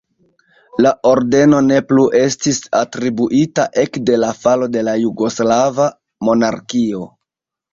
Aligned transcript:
La 0.85 0.91
ordeno 1.09 1.59
ne 1.65 1.77
plu 1.91 2.05
estis 2.21 2.61
atribuita 2.79 3.67
ekde 3.83 4.17
la 4.25 4.33
falo 4.41 4.71
de 4.77 4.85
la 4.89 4.97
jugoslava 5.05 5.89
monarkio. 6.31 7.07